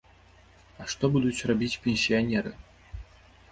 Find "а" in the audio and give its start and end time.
0.83-0.87